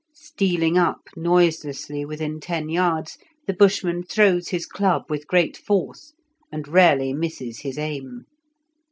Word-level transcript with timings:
Stealing 0.15 0.79
up 0.79 1.09
noiselessly 1.15 2.05
within 2.05 2.39
ten 2.39 2.69
yards, 2.69 3.19
the 3.45 3.53
Bushman 3.53 4.01
throws 4.01 4.47
his 4.49 4.65
club 4.65 5.03
with 5.09 5.27
great 5.27 5.55
force, 5.55 6.13
and 6.51 6.67
rarely 6.67 7.13
misses 7.13 7.59
his 7.59 7.77
aim. 7.77 8.25